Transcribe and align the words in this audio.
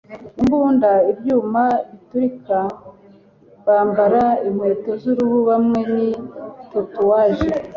imbunda 0.41 0.91
ibyuma 1.11 1.63
biturika 1.91 2.57
bambara 3.65 4.23
inkweto 4.47 4.91
zuruhu 5.01 5.37
bamwe 5.49 5.79
ni 5.93 6.09
tatouage 6.71 7.49